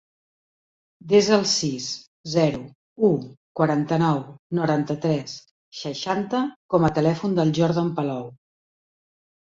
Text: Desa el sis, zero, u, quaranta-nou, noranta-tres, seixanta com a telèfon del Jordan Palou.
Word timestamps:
Desa 1.11 1.33
el 1.35 1.43
sis, 1.49 1.89
zero, 2.35 2.61
u, 3.09 3.11
quaranta-nou, 3.61 4.17
noranta-tres, 4.61 5.37
seixanta 5.83 6.43
com 6.77 6.89
a 6.91 6.95
telèfon 6.99 7.37
del 7.41 7.53
Jordan 7.61 7.97
Palou. 8.01 8.29